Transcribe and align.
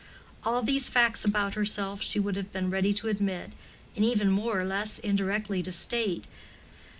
All 0.43 0.63
these 0.63 0.89
facts 0.89 1.23
about 1.25 1.53
herself 1.53 2.01
she 2.01 2.19
would 2.19 2.35
have 2.35 2.51
been 2.51 2.71
ready 2.71 2.91
to 2.91 3.07
admit, 3.07 3.51
and 3.95 4.03
even, 4.03 4.31
more 4.31 4.59
or 4.59 4.65
less 4.65 4.97
indirectly, 4.97 5.61
to 5.61 5.71
state. 5.71 6.25